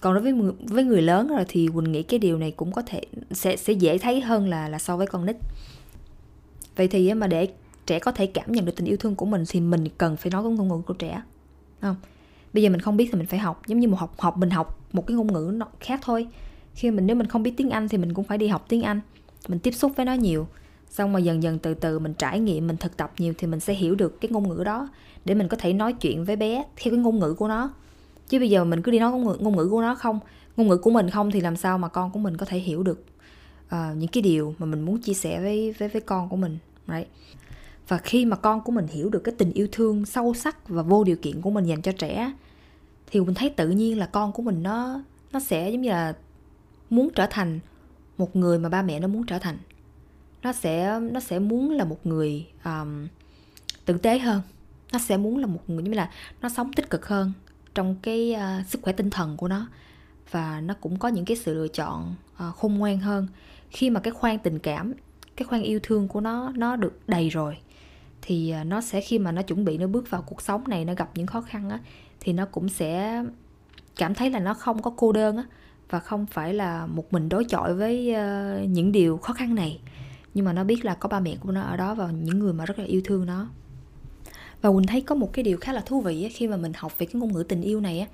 Còn 0.00 0.14
đối 0.14 0.22
với 0.22 0.32
người, 0.32 0.52
với 0.60 0.84
người 0.84 1.02
lớn 1.02 1.28
rồi 1.28 1.44
thì 1.48 1.68
quỳnh 1.74 1.92
nghĩ 1.92 2.02
cái 2.02 2.18
điều 2.18 2.38
này 2.38 2.50
cũng 2.50 2.72
có 2.72 2.82
thể 2.82 3.00
sẽ 3.30 3.56
sẽ 3.56 3.72
dễ 3.72 3.98
thấy 3.98 4.20
hơn 4.20 4.48
là 4.48 4.68
là 4.68 4.78
so 4.78 4.96
với 4.96 5.06
con 5.06 5.26
nít. 5.26 5.36
Vậy 6.76 6.88
thì 6.88 7.14
mà 7.14 7.26
để 7.26 7.48
trẻ 7.86 7.98
có 7.98 8.12
thể 8.12 8.26
cảm 8.26 8.52
nhận 8.52 8.64
được 8.64 8.76
tình 8.76 8.86
yêu 8.86 8.96
thương 8.96 9.14
của 9.14 9.26
mình 9.26 9.44
thì 9.48 9.60
mình 9.60 9.88
cần 9.98 10.16
phải 10.16 10.30
nói 10.30 10.42
cái 10.42 10.52
ngôn 10.52 10.68
ngữ 10.68 10.82
của 10.86 10.94
trẻ 10.94 11.22
không? 11.80 11.96
Bây 12.56 12.62
giờ 12.62 12.70
mình 12.70 12.80
không 12.80 12.96
biết 12.96 13.08
thì 13.12 13.18
mình 13.18 13.26
phải 13.26 13.38
học. 13.38 13.62
Giống 13.66 13.80
như 13.80 13.88
một 13.88 13.96
học 13.96 14.14
học 14.18 14.36
mình 14.38 14.50
học 14.50 14.78
một 14.92 15.06
cái 15.06 15.16
ngôn 15.16 15.32
ngữ 15.32 15.50
nó 15.54 15.66
khác 15.80 16.00
thôi. 16.02 16.28
Khi 16.74 16.90
mình 16.90 17.06
nếu 17.06 17.16
mình 17.16 17.26
không 17.26 17.42
biết 17.42 17.54
tiếng 17.56 17.70
anh 17.70 17.88
thì 17.88 17.98
mình 17.98 18.14
cũng 18.14 18.24
phải 18.24 18.38
đi 18.38 18.48
học 18.48 18.64
tiếng 18.68 18.82
anh. 18.82 19.00
Mình 19.48 19.58
tiếp 19.58 19.74
xúc 19.74 19.92
với 19.96 20.06
nó 20.06 20.12
nhiều. 20.12 20.46
Xong 20.90 21.12
mà 21.12 21.18
dần 21.18 21.42
dần 21.42 21.58
từ 21.58 21.74
từ 21.74 21.98
mình 21.98 22.14
trải 22.14 22.40
nghiệm 22.40 22.66
mình 22.66 22.76
thực 22.76 22.96
tập 22.96 23.12
nhiều 23.18 23.34
thì 23.38 23.46
mình 23.46 23.60
sẽ 23.60 23.74
hiểu 23.74 23.94
được 23.94 24.20
cái 24.20 24.30
ngôn 24.30 24.48
ngữ 24.48 24.64
đó. 24.64 24.88
Để 25.24 25.34
mình 25.34 25.48
có 25.48 25.56
thể 25.56 25.72
nói 25.72 25.92
chuyện 25.92 26.24
với 26.24 26.36
bé 26.36 26.64
theo 26.76 26.90
cái 26.92 26.98
ngôn 26.98 27.18
ngữ 27.18 27.34
của 27.34 27.48
nó. 27.48 27.70
Chứ 28.28 28.38
bây 28.38 28.50
giờ 28.50 28.64
mình 28.64 28.82
cứ 28.82 28.92
đi 28.92 28.98
nói 28.98 29.10
ngôn 29.10 29.24
ngữ, 29.24 29.36
ngôn 29.40 29.56
ngữ 29.56 29.68
của 29.70 29.80
nó 29.80 29.94
không. 29.94 30.18
Ngôn 30.56 30.68
ngữ 30.68 30.76
của 30.76 30.90
mình 30.90 31.10
không 31.10 31.30
thì 31.30 31.40
làm 31.40 31.56
sao 31.56 31.78
mà 31.78 31.88
con 31.88 32.10
của 32.10 32.18
mình 32.18 32.36
có 32.36 32.46
thể 32.46 32.58
hiểu 32.58 32.82
được 32.82 33.04
uh, 33.66 33.96
những 33.96 34.08
cái 34.08 34.22
điều 34.22 34.54
mà 34.58 34.66
mình 34.66 34.82
muốn 34.82 35.00
chia 35.00 35.14
sẻ 35.14 35.40
với 35.40 35.74
với 35.78 35.88
với 35.88 36.00
con 36.00 36.28
của 36.28 36.36
mình 36.36 36.58
right? 36.88 37.08
và 37.88 37.98
khi 37.98 38.24
mà 38.24 38.36
con 38.36 38.60
của 38.60 38.72
mình 38.72 38.86
hiểu 38.86 39.08
được 39.10 39.24
cái 39.24 39.34
tình 39.38 39.52
yêu 39.52 39.68
thương 39.72 40.06
sâu 40.06 40.34
sắc 40.34 40.68
và 40.68 40.82
vô 40.82 41.04
điều 41.04 41.16
kiện 41.16 41.40
của 41.40 41.50
mình 41.50 41.64
dành 41.64 41.82
cho 41.82 41.92
trẻ 41.92 42.32
thì 43.06 43.20
mình 43.20 43.34
thấy 43.34 43.50
tự 43.50 43.68
nhiên 43.68 43.98
là 43.98 44.06
con 44.06 44.32
của 44.32 44.42
mình 44.42 44.62
nó 44.62 45.00
nó 45.32 45.40
sẽ 45.40 45.70
giống 45.70 45.82
như 45.82 45.90
là 45.90 46.14
muốn 46.90 47.10
trở 47.14 47.26
thành 47.30 47.60
một 48.18 48.36
người 48.36 48.58
mà 48.58 48.68
ba 48.68 48.82
mẹ 48.82 49.00
nó 49.00 49.08
muốn 49.08 49.26
trở 49.26 49.38
thành. 49.38 49.58
Nó 50.42 50.52
sẽ 50.52 51.00
nó 51.00 51.20
sẽ 51.20 51.38
muốn 51.38 51.70
là 51.70 51.84
một 51.84 52.06
người 52.06 52.46
um, 52.64 53.08
tử 53.84 53.98
tế 53.98 54.18
hơn. 54.18 54.42
Nó 54.92 54.98
sẽ 54.98 55.16
muốn 55.16 55.38
là 55.38 55.46
một 55.46 55.60
người 55.66 55.82
như 55.82 55.92
là 55.92 56.10
nó 56.40 56.48
sống 56.48 56.72
tích 56.72 56.90
cực 56.90 57.06
hơn 57.06 57.32
trong 57.74 57.96
cái 58.02 58.36
uh, 58.36 58.66
sức 58.66 58.82
khỏe 58.82 58.92
tinh 58.92 59.10
thần 59.10 59.36
của 59.36 59.48
nó. 59.48 59.68
Và 60.30 60.60
nó 60.60 60.74
cũng 60.80 60.98
có 60.98 61.08
những 61.08 61.24
cái 61.24 61.36
sự 61.36 61.54
lựa 61.54 61.68
chọn 61.68 62.14
uh, 62.48 62.54
khôn 62.54 62.74
ngoan 62.74 62.98
hơn 62.98 63.26
khi 63.70 63.90
mà 63.90 64.00
cái 64.00 64.12
khoan 64.12 64.38
tình 64.38 64.58
cảm 64.58 64.94
cái 65.36 65.44
khoan 65.44 65.62
yêu 65.62 65.80
thương 65.82 66.08
của 66.08 66.20
nó 66.20 66.52
nó 66.54 66.76
được 66.76 67.00
đầy 67.06 67.28
rồi 67.28 67.58
thì 68.26 68.50
à, 68.50 68.64
nó 68.64 68.80
sẽ 68.80 69.00
khi 69.00 69.18
mà 69.18 69.32
nó 69.32 69.42
chuẩn 69.42 69.64
bị, 69.64 69.78
nó 69.78 69.86
bước 69.86 70.10
vào 70.10 70.22
cuộc 70.22 70.42
sống 70.42 70.64
này, 70.68 70.84
nó 70.84 70.94
gặp 70.94 71.10
những 71.14 71.26
khó 71.26 71.40
khăn 71.40 71.70
á, 71.70 71.80
thì 72.20 72.32
nó 72.32 72.46
cũng 72.46 72.68
sẽ 72.68 73.24
cảm 73.96 74.14
thấy 74.14 74.30
là 74.30 74.38
nó 74.38 74.54
không 74.54 74.82
có 74.82 74.92
cô 74.96 75.12
đơn 75.12 75.36
á, 75.36 75.44
và 75.90 75.98
không 75.98 76.26
phải 76.26 76.54
là 76.54 76.86
một 76.86 77.12
mình 77.12 77.28
đối 77.28 77.44
chọi 77.44 77.74
với 77.74 78.14
à, 78.14 78.58
những 78.68 78.92
điều 78.92 79.16
khó 79.16 79.32
khăn 79.32 79.54
này. 79.54 79.78
Nhưng 80.34 80.44
mà 80.44 80.52
nó 80.52 80.64
biết 80.64 80.84
là 80.84 80.94
có 80.94 81.08
ba 81.08 81.20
mẹ 81.20 81.36
của 81.40 81.52
nó 81.52 81.62
ở 81.62 81.76
đó 81.76 81.94
và 81.94 82.10
những 82.10 82.38
người 82.38 82.52
mà 82.52 82.64
rất 82.64 82.78
là 82.78 82.84
yêu 82.84 83.00
thương 83.04 83.26
nó. 83.26 83.48
Và 84.62 84.72
quỳnh 84.72 84.86
thấy 84.86 85.00
có 85.00 85.14
một 85.14 85.32
cái 85.32 85.42
điều 85.42 85.58
khá 85.58 85.72
là 85.72 85.80
thú 85.80 86.00
vị 86.00 86.28
khi 86.34 86.48
mà 86.48 86.56
mình 86.56 86.72
học 86.76 86.98
về 86.98 87.06
cái 87.06 87.20
ngôn 87.20 87.32
ngữ 87.32 87.42
tình 87.42 87.62
yêu 87.62 87.80
này 87.80 88.00
á. 88.00 88.06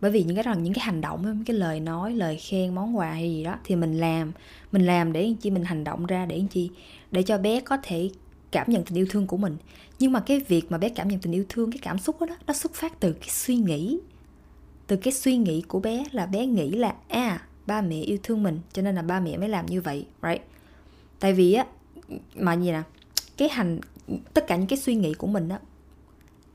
Bởi 0.00 0.10
vì 0.10 0.22
những 0.22 0.36
cái, 0.36 0.42
rằng 0.42 0.62
những 0.62 0.74
cái 0.74 0.84
hành 0.84 1.00
động 1.00 1.22
những 1.22 1.44
cái 1.44 1.56
lời 1.56 1.80
nói, 1.80 2.14
lời 2.14 2.36
khen, 2.36 2.74
món 2.74 2.96
quà 2.96 3.10
hay 3.10 3.32
gì 3.32 3.44
đó, 3.44 3.58
thì 3.64 3.76
mình 3.76 4.00
làm 4.00 4.32
mình 4.72 4.86
làm 4.86 5.12
để 5.12 5.34
chi 5.40 5.50
mình 5.50 5.64
hành 5.64 5.84
động 5.84 6.06
ra, 6.06 6.26
để 6.26 6.42
chi, 6.50 6.70
để 7.10 7.22
cho 7.22 7.38
bé 7.38 7.60
có 7.60 7.78
thể 7.82 8.10
cảm 8.50 8.70
nhận 8.70 8.84
tình 8.84 8.98
yêu 8.98 9.06
thương 9.10 9.26
của 9.26 9.36
mình. 9.36 9.56
Nhưng 9.98 10.12
mà 10.12 10.20
cái 10.20 10.40
việc 10.40 10.70
mà 10.70 10.78
bé 10.78 10.88
cảm 10.88 11.08
nhận 11.08 11.20
tình 11.20 11.32
yêu 11.32 11.44
thương, 11.48 11.72
cái 11.72 11.78
cảm 11.82 11.98
xúc 11.98 12.20
đó 12.20 12.36
nó 12.46 12.54
xuất 12.54 12.74
phát 12.74 13.00
từ 13.00 13.12
cái 13.12 13.28
suy 13.28 13.56
nghĩ. 13.56 13.98
Từ 14.86 14.96
cái 14.96 15.12
suy 15.12 15.36
nghĩ 15.36 15.62
của 15.68 15.80
bé 15.80 16.04
là 16.12 16.26
bé 16.26 16.46
nghĩ 16.46 16.70
là 16.70 16.94
à 17.08 17.42
ba 17.66 17.80
mẹ 17.80 17.96
yêu 17.96 18.18
thương 18.22 18.42
mình, 18.42 18.60
cho 18.72 18.82
nên 18.82 18.94
là 18.94 19.02
ba 19.02 19.20
mẹ 19.20 19.36
mới 19.36 19.48
làm 19.48 19.66
như 19.66 19.80
vậy, 19.80 20.06
right? 20.22 20.42
Tại 21.20 21.32
vì 21.32 21.52
á, 21.52 21.66
mà 22.34 22.54
gì 22.54 22.72
nè, 22.72 22.82
cái 23.36 23.48
hành, 23.48 23.80
tất 24.34 24.46
cả 24.46 24.56
những 24.56 24.66
cái 24.66 24.78
suy 24.78 24.94
nghĩ 24.94 25.14
của 25.14 25.26
mình 25.26 25.48
á, 25.48 25.60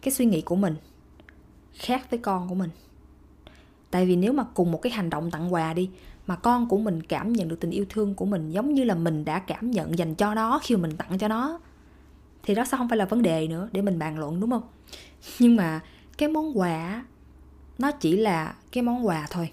cái 0.02 0.12
suy 0.12 0.26
nghĩ 0.26 0.42
của 0.42 0.56
mình 0.56 0.76
khác 1.74 2.12
với 2.12 2.20
con 2.20 2.50
của 2.50 2.56
mình. 2.56 2.70
Tại 3.92 4.06
vì 4.06 4.16
nếu 4.16 4.34
mà 4.34 4.44
cùng 4.54 4.72
một 4.72 4.82
cái 4.82 4.92
hành 4.92 5.10
động 5.10 5.32
tặng 5.32 5.54
quà 5.54 5.74
đi, 5.74 5.90
mà 6.28 6.36
con 6.36 6.70
của 6.70 6.78
mình 6.78 7.04
cảm 7.04 7.34
nhận 7.34 7.48
được 7.48 7.60
tình 7.60 7.72
yêu 7.72 7.86
thương 7.90 8.16
của 8.16 8.26
mình 8.26 8.52
giống 8.52 8.74
như 8.74 8.84
là 8.84 8.96
mình 8.96 9.26
đã 9.26 9.40
cảm 9.40 9.72
nhận 9.72 9.98
dành 9.98 10.16
cho 10.16 10.36
nó 10.36 10.60
khi 10.64 10.76
mà 10.76 10.82
mình 10.82 10.98
tặng 10.98 11.18
cho 11.18 11.28
nó 11.28 11.60
thì 12.44 12.56
đó 12.56 12.66
sẽ 12.66 12.78
không 12.78 12.90
phải 12.90 12.98
là 12.98 13.06
vấn 13.06 13.22
đề 13.22 13.48
nữa 13.48 13.70
để 13.72 13.82
mình 13.82 14.00
bàn 14.00 14.20
luận 14.20 14.40
đúng 14.40 14.52
không? 14.52 14.64
Nhưng 15.40 15.56
mà 15.56 15.80
cái 16.18 16.30
món 16.30 16.60
quà 16.60 17.04
nó 17.78 17.92
chỉ 17.92 18.18
là 18.18 18.56
cái 18.72 18.84
món 18.84 19.08
quà 19.08 19.28
thôi. 19.30 19.50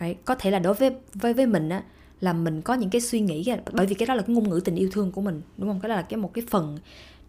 Đấy, 0.00 0.16
có 0.24 0.34
thể 0.34 0.50
là 0.50 0.58
đối 0.58 0.74
với 0.74 0.90
với 1.14 1.34
với 1.34 1.46
mình 1.46 1.68
á 1.68 1.82
là 2.20 2.32
mình 2.32 2.62
có 2.62 2.74
những 2.74 2.90
cái 2.90 3.00
suy 3.00 3.20
nghĩ 3.20 3.44
bởi 3.72 3.86
vì 3.86 3.94
cái 3.94 4.06
đó 4.06 4.14
là 4.14 4.22
cái 4.22 4.34
ngôn 4.34 4.48
ngữ 4.48 4.60
tình 4.64 4.74
yêu 4.74 4.88
thương 4.92 5.12
của 5.12 5.20
mình 5.20 5.40
đúng 5.56 5.68
không? 5.68 5.80
Cái 5.80 5.88
đó 5.88 5.94
là 5.94 6.02
cái 6.02 6.16
một 6.18 6.34
cái 6.34 6.44
phần 6.50 6.78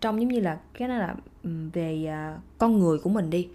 trong 0.02 0.22
giống 0.22 0.30
như 0.30 0.40
là 0.40 0.60
cái 0.74 0.88
đó 0.88 0.98
là 0.98 1.16
ừ, 1.44 1.50
về 1.74 2.14
uh, 2.36 2.42
con 2.58 2.80
người 2.80 2.98
của 2.98 3.10
mình 3.10 3.30
đi. 3.30 3.48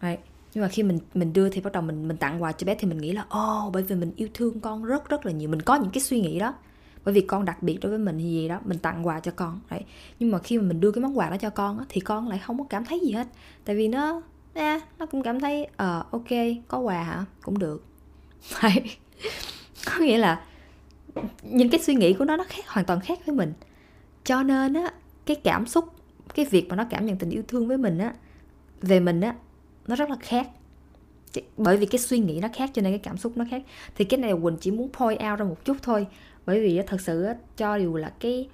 Đấy. 0.00 0.18
nhưng 0.54 0.62
mà 0.62 0.68
khi 0.68 0.82
mình 0.82 0.98
mình 1.14 1.32
đưa 1.32 1.48
thì 1.48 1.60
bắt 1.60 1.72
đầu 1.72 1.82
mình 1.82 2.08
mình 2.08 2.16
tặng 2.16 2.42
quà 2.42 2.52
cho 2.52 2.64
bé 2.64 2.74
thì 2.74 2.88
mình 2.88 2.98
nghĩ 2.98 3.12
là 3.12 3.26
ô 3.28 3.66
oh, 3.66 3.72
bởi 3.72 3.82
vì 3.82 3.96
mình 3.96 4.12
yêu 4.16 4.28
thương 4.34 4.60
con 4.60 4.84
rất 4.84 5.08
rất 5.08 5.26
là 5.26 5.32
nhiều. 5.32 5.48
Mình 5.48 5.62
có 5.62 5.74
những 5.76 5.90
cái 5.90 6.00
suy 6.00 6.20
nghĩ 6.20 6.38
đó 6.38 6.54
bởi 7.08 7.12
vì 7.12 7.20
con 7.20 7.44
đặc 7.44 7.62
biệt 7.62 7.78
đối 7.80 7.90
với 7.90 7.98
mình 7.98 8.18
thì 8.18 8.24
gì 8.24 8.48
đó 8.48 8.60
mình 8.64 8.78
tặng 8.78 9.06
quà 9.06 9.20
cho 9.20 9.32
con 9.36 9.60
đấy. 9.70 9.80
Nhưng 10.18 10.30
mà 10.30 10.38
khi 10.38 10.58
mà 10.58 10.64
mình 10.64 10.80
đưa 10.80 10.92
cái 10.92 11.02
món 11.02 11.18
quà 11.18 11.30
đó 11.30 11.36
cho 11.36 11.50
con 11.50 11.78
á, 11.78 11.84
thì 11.88 12.00
con 12.00 12.28
lại 12.28 12.38
không 12.38 12.58
có 12.58 12.64
cảm 12.70 12.84
thấy 12.84 13.00
gì 13.00 13.12
hết. 13.12 13.26
Tại 13.64 13.76
vì 13.76 13.88
nó 13.88 14.22
à, 14.54 14.80
nó 14.98 15.06
cũng 15.06 15.22
cảm 15.22 15.40
thấy 15.40 15.66
ờ 15.76 16.04
uh, 16.06 16.12
ok 16.12 16.38
có 16.68 16.78
quà 16.78 17.02
hả? 17.02 17.24
Cũng 17.42 17.58
được. 17.58 17.84
Phải 18.42 18.96
có 19.86 20.00
nghĩa 20.00 20.18
là 20.18 20.44
những 21.42 21.70
cái 21.70 21.80
suy 21.80 21.94
nghĩ 21.94 22.12
của 22.12 22.24
nó 22.24 22.36
nó 22.36 22.44
khác 22.48 22.68
hoàn 22.68 22.86
toàn 22.86 23.00
khác 23.00 23.18
với 23.26 23.34
mình. 23.34 23.52
Cho 24.24 24.42
nên 24.42 24.74
á 24.74 24.92
cái 25.26 25.36
cảm 25.36 25.66
xúc 25.66 25.84
cái 26.34 26.44
việc 26.44 26.68
mà 26.68 26.76
nó 26.76 26.84
cảm 26.90 27.06
nhận 27.06 27.16
tình 27.16 27.30
yêu 27.30 27.42
thương 27.48 27.68
với 27.68 27.78
mình 27.78 27.98
á 27.98 28.14
về 28.82 29.00
mình 29.00 29.20
á 29.20 29.34
nó 29.86 29.96
rất 29.96 30.10
là 30.10 30.16
khác. 30.20 30.48
Bởi 31.56 31.76
vì 31.76 31.86
cái 31.86 31.98
suy 31.98 32.18
nghĩ 32.18 32.40
nó 32.42 32.48
khác 32.54 32.70
cho 32.74 32.82
nên 32.82 32.92
cái 32.92 32.98
cảm 32.98 33.16
xúc 33.16 33.36
nó 33.36 33.44
khác. 33.50 33.62
Thì 33.94 34.04
cái 34.04 34.20
này 34.20 34.32
quỳnh 34.42 34.56
chỉ 34.60 34.70
muốn 34.70 34.88
point 34.92 35.20
out 35.30 35.38
ra 35.38 35.44
một 35.44 35.64
chút 35.64 35.76
thôi 35.82 36.06
bởi 36.48 36.60
vì 36.60 36.82
thật 36.86 37.00
sự 37.00 37.26
cho 37.56 37.76
dù 37.76 37.96
là 37.96 38.12
cái 38.20 38.48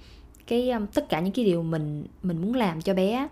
cái 0.47 0.69
um, 0.69 0.87
tất 0.87 1.09
cả 1.09 1.19
những 1.19 1.33
cái 1.33 1.45
điều 1.45 1.63
mình 1.63 2.05
mình 2.23 2.41
muốn 2.41 2.53
làm 2.53 2.81
cho 2.81 2.93
bé 2.93 3.27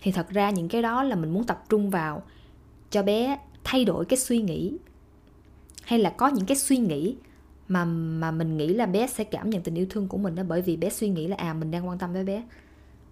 thì 0.00 0.12
thật 0.12 0.30
ra 0.30 0.50
những 0.50 0.68
cái 0.68 0.82
đó 0.82 1.02
là 1.02 1.16
mình 1.16 1.30
muốn 1.30 1.44
tập 1.44 1.64
trung 1.68 1.90
vào 1.90 2.22
cho 2.90 3.02
bé 3.02 3.38
thay 3.64 3.84
đổi 3.84 4.04
cái 4.04 4.18
suy 4.18 4.42
nghĩ. 4.42 4.78
Hay 5.82 5.98
là 5.98 6.10
có 6.10 6.28
những 6.28 6.46
cái 6.46 6.56
suy 6.56 6.76
nghĩ 6.76 7.16
mà 7.68 7.84
mà 7.84 8.30
mình 8.30 8.56
nghĩ 8.56 8.68
là 8.68 8.86
bé 8.86 9.06
sẽ 9.06 9.24
cảm 9.24 9.50
nhận 9.50 9.62
tình 9.62 9.74
yêu 9.74 9.86
thương 9.90 10.08
của 10.08 10.18
mình 10.18 10.34
đó 10.34 10.42
bởi 10.48 10.62
vì 10.62 10.76
bé 10.76 10.90
suy 10.90 11.08
nghĩ 11.08 11.26
là 11.26 11.36
à 11.36 11.54
mình 11.54 11.70
đang 11.70 11.88
quan 11.88 11.98
tâm 11.98 12.12
với 12.12 12.24
bé. 12.24 12.42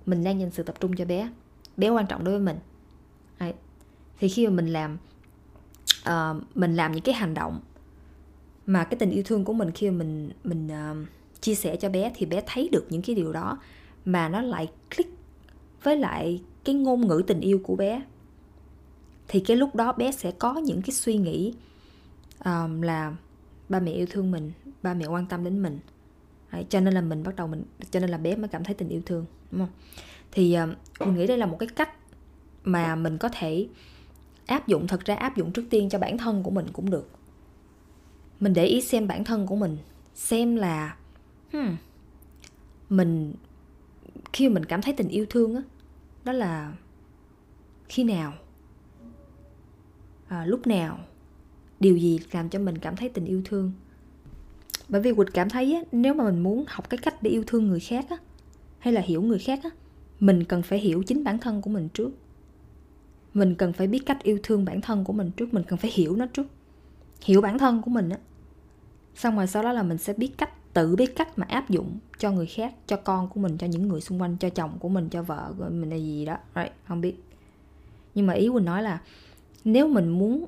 Mình 0.07 0.25
đang 0.25 0.41
dành 0.41 0.51
sự 0.51 0.63
tập 0.63 0.75
trung 0.81 0.97
cho 0.97 1.05
bé. 1.05 1.31
Bé 1.77 1.89
quan 1.89 2.07
trọng 2.07 2.25
đối 2.25 2.35
với 2.35 2.45
mình. 2.45 2.59
Đấy. 3.41 3.55
thì 4.19 4.29
khi 4.29 4.47
mà 4.47 4.53
mình 4.53 4.67
làm 4.67 4.99
uh, 6.09 6.57
mình 6.57 6.77
làm 6.77 6.93
những 6.93 7.03
cái 7.03 7.15
hành 7.15 7.35
động 7.35 7.61
mà 8.67 8.85
cái 8.85 8.99
tình 8.99 9.11
yêu 9.11 9.23
thương 9.27 9.45
của 9.45 9.53
mình 9.53 9.71
khi 9.71 9.91
mà 9.91 9.97
mình 9.97 10.31
mình 10.45 10.67
uh, 10.67 11.07
chia 11.41 11.55
sẻ 11.55 11.77
cho 11.77 11.89
bé 11.89 12.13
thì 12.15 12.27
bé 12.27 12.43
thấy 12.47 12.69
được 12.73 12.87
những 12.91 13.03
cái 13.03 13.17
điều 13.17 13.33
đó 13.33 13.59
mà 14.05 14.29
nó 14.29 14.41
lại 14.41 14.69
click 14.97 15.11
với 15.83 15.97
lại 15.97 16.43
cái 16.65 16.75
ngôn 16.75 17.07
ngữ 17.07 17.23
tình 17.27 17.41
yêu 17.41 17.61
của 17.65 17.77
bé. 17.77 18.03
Thì 19.29 19.41
cái 19.41 19.57
lúc 19.57 19.75
đó 19.75 19.93
bé 19.93 20.13
sẽ 20.13 20.31
có 20.31 20.55
những 20.55 20.83
cái 20.83 20.91
suy 20.91 21.17
nghĩ 21.17 21.55
um, 22.45 22.83
là 22.83 23.17
ba 23.69 23.81
mẹ 23.81 23.91
yêu 23.91 24.07
thương 24.11 24.31
mình 24.31 24.53
ba 24.83 24.95
mẹ 24.95 25.07
quan 25.07 25.27
tâm 25.27 25.45
đến 25.45 25.63
mình. 25.63 25.79
Đấy, 26.53 26.67
cho 26.69 26.81
nên 26.81 26.95
là 26.95 27.01
mình 27.01 27.23
bắt 27.23 27.37
đầu 27.37 27.47
mình 27.47 27.63
cho 27.91 28.01
nên 28.01 28.11
là 28.11 28.19
bé 28.19 28.37
mới 28.37 28.49
cảm 28.49 28.65
thấy 28.65 28.75
tình 28.75 28.89
yêu 28.89 29.03
thương 29.07 29.25
đúng 29.51 29.61
không? 29.61 29.75
Thì 30.33 30.55
um, 30.55 30.75
mình 31.01 31.15
nghĩ 31.15 31.27
đây 31.27 31.39
là 31.39 31.47
một 31.47 31.57
cái 31.61 31.69
cách 31.77 31.91
mà 32.65 32.97
mình 32.97 33.19
có 33.19 33.29
thể 33.29 33.67
áp 34.47 34.69
dụng 34.69 34.87
thật 34.87 35.05
ra 35.05 35.15
áp 35.15 35.37
dụng 35.37 35.53
trước 35.53 35.65
tiên 35.71 35.89
cho 35.89 35.99
bản 35.99 36.19
thân 36.19 36.43
của 36.43 36.51
mình 36.51 36.67
cũng 36.73 36.91
được 36.91 37.11
mình 38.41 38.55
để 38.55 38.65
ý 38.65 38.81
xem 38.81 39.09
bản 39.09 39.25
thân 39.25 39.47
của 39.47 39.57
mình 39.57 39.79
xem 40.15 40.57
là 40.57 40.97
hmm, 41.53 41.77
mình 42.89 43.35
khi 44.33 44.49
mà 44.49 44.55
mình 44.55 44.65
cảm 44.65 44.83
thấy 44.83 44.95
tình 44.95 45.09
yêu 45.09 45.27
thương 45.31 45.55
á 45.55 45.63
đó 46.25 46.33
là 46.33 46.73
khi 47.89 48.05
nào? 48.05 48.33
À, 50.29 50.47
lúc 50.47 50.67
nào? 50.67 50.99
Điều 51.81 51.97
gì 51.97 52.21
làm 52.33 52.49
cho 52.49 52.59
mình 52.59 52.79
cảm 52.79 52.97
thấy 52.97 53.09
tình 53.09 53.25
yêu 53.25 53.43
thương? 53.45 53.73
Bởi 54.89 55.01
vì 55.03 55.13
quỳnh 55.13 55.31
cảm 55.35 55.49
thấy 55.49 55.75
á, 55.75 55.81
nếu 55.93 56.15
mà 56.15 56.25
mình 56.25 56.43
muốn 56.43 56.65
học 56.69 56.91
cái 56.91 56.99
cách 56.99 57.23
để 57.23 57.31
yêu 57.31 57.45
thương 57.47 57.67
người 57.67 57.81
khác 57.81 58.07
á, 58.11 58.17
hay 58.79 58.93
là 58.93 59.01
hiểu 59.01 59.23
người 59.23 59.39
khác 59.39 59.61
á, 59.63 59.71
mình 60.21 60.45
cần 60.45 60.63
phải 60.63 60.79
hiểu 60.79 61.03
chính 61.03 61.25
bản 61.25 61.39
thân 61.39 61.63
của 61.63 61.71
mình 61.71 61.89
trước. 61.89 62.11
Mình 63.35 63.55
cần 63.55 63.73
phải 63.73 63.87
biết 63.87 64.07
cách 64.07 64.23
yêu 64.23 64.39
thương 64.43 64.65
bản 64.65 64.81
thân 64.81 65.05
của 65.05 65.13
mình 65.13 65.31
trước 65.37 65.55
mình 65.55 65.63
cần 65.69 65.79
phải 65.79 65.91
hiểu 65.95 66.17
nó 66.17 66.27
trước 66.27 66.47
hiểu 67.25 67.41
bản 67.41 67.59
thân 67.59 67.83
của 67.83 67.91
mình 67.91 68.09
á. 68.09 68.19
Xong 69.15 69.37
rồi 69.37 69.47
sau 69.47 69.63
đó 69.63 69.73
là 69.73 69.83
mình 69.83 69.99
sẽ 69.99 70.13
biết 70.13 70.39
cách 70.39 70.51
tự 70.73 70.97
biết 70.97 71.17
cách 71.17 71.39
mà 71.39 71.47
áp 71.49 71.71
dụng 71.71 71.99
cho 72.19 72.31
người 72.31 72.47
khác 72.47 72.75
cho 72.87 72.97
con 72.97 73.29
của 73.29 73.41
mình 73.41 73.59
cho 73.59 73.67
những 73.67 73.89
người 73.89 74.01
xung 74.01 74.21
quanh 74.23 74.37
cho 74.41 74.49
chồng 74.49 74.79
của 74.79 74.89
mình 74.89 75.09
cho 75.09 75.23
vợ 75.23 75.53
của 75.59 75.65
mình 75.71 75.91
là 75.91 75.97
gì 75.97 76.25
đó. 76.25 76.37
Right, 76.57 76.73
không 76.89 77.01
biết. 77.01 77.15
Nhưng 78.15 78.27
mà 78.27 78.33
ý 78.33 78.49
quỳnh 78.53 78.65
nói 78.65 78.83
là 78.83 79.01
nếu 79.65 79.89
mình 79.89 80.09
muốn 80.09 80.47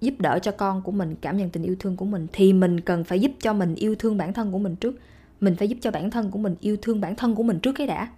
giúp 0.00 0.14
đỡ 0.18 0.38
cho 0.42 0.52
con 0.52 0.82
của 0.82 0.92
mình 0.92 1.16
cảm 1.20 1.36
nhận 1.36 1.50
tình 1.50 1.62
yêu 1.62 1.76
thương 1.78 1.96
của 1.96 2.04
mình 2.04 2.26
thì 2.32 2.52
mình 2.52 2.80
cần 2.80 3.04
phải 3.04 3.20
giúp 3.20 3.32
cho 3.40 3.52
mình 3.52 3.74
yêu 3.74 3.94
thương 3.98 4.16
bản 4.16 4.32
thân 4.32 4.52
của 4.52 4.58
mình 4.58 4.76
trước. 4.76 4.94
Mình 5.40 5.56
phải 5.56 5.68
giúp 5.68 5.78
cho 5.80 5.90
bản 5.90 6.10
thân 6.10 6.30
của 6.30 6.38
mình 6.38 6.56
yêu 6.60 6.76
thương 6.82 7.00
bản 7.00 7.16
thân 7.16 7.34
của 7.34 7.42
mình 7.42 7.60
trước 7.60 7.72
cái 7.72 7.86
đã. 7.86 8.08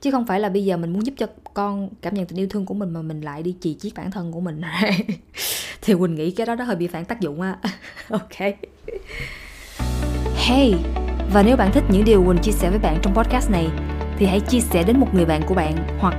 Chứ 0.00 0.10
không 0.10 0.26
phải 0.26 0.40
là 0.40 0.48
bây 0.48 0.64
giờ 0.64 0.76
mình 0.76 0.92
muốn 0.92 1.06
giúp 1.06 1.14
cho 1.16 1.26
con 1.54 1.88
cảm 2.00 2.14
nhận 2.14 2.26
tình 2.26 2.38
yêu 2.38 2.46
thương 2.50 2.66
của 2.66 2.74
mình 2.74 2.90
mà 2.90 3.02
mình 3.02 3.20
lại 3.20 3.42
đi 3.42 3.56
chì 3.60 3.74
chiết 3.74 3.94
bản 3.94 4.10
thân 4.10 4.32
của 4.32 4.40
mình. 4.40 4.60
thì 5.82 5.94
quỳnh 5.94 6.14
nghĩ 6.14 6.30
cái 6.30 6.46
đó 6.46 6.54
nó 6.54 6.64
hơi 6.64 6.76
bị 6.76 6.86
phản 6.86 7.04
tác 7.04 7.20
dụng 7.20 7.40
á 7.40 7.56
ok 8.10 8.38
hey 10.36 10.74
và 11.32 11.42
nếu 11.42 11.56
bạn 11.56 11.72
thích 11.72 11.84
những 11.88 12.04
điều 12.04 12.24
quỳnh 12.24 12.38
chia 12.38 12.52
sẻ 12.52 12.70
với 12.70 12.78
bạn 12.78 12.98
trong 13.02 13.14
podcast 13.14 13.50
này 13.50 13.68
thì 14.18 14.26
hãy 14.26 14.40
chia 14.40 14.60
sẻ 14.60 14.82
đến 14.82 15.00
một 15.00 15.14
người 15.14 15.24
bạn 15.24 15.42
của 15.46 15.54
bạn 15.54 15.76
hoặc 15.98 16.14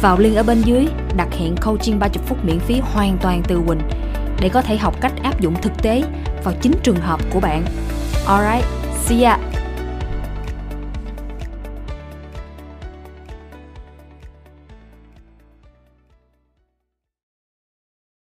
vào 0.00 0.18
link 0.18 0.36
ở 0.36 0.42
bên 0.42 0.62
dưới 0.62 0.86
đặt 1.16 1.28
hẹn 1.38 1.54
coaching 1.56 1.98
30 1.98 2.24
phút 2.26 2.44
miễn 2.44 2.58
phí 2.58 2.80
hoàn 2.80 3.18
toàn 3.18 3.42
từ 3.48 3.60
Quỳnh 3.66 3.80
để 4.40 4.48
có 4.48 4.62
thể 4.62 4.76
học 4.76 5.00
cách 5.00 5.12
áp 5.22 5.40
dụng 5.40 5.54
thực 5.62 5.72
tế 5.82 6.02
vào 6.44 6.54
chính 6.60 6.72
trường 6.82 6.96
hợp 6.96 7.20
của 7.30 7.40
bạn. 7.40 7.64
Alright, 8.26 8.64
see 9.06 9.22
ya! 9.22 9.55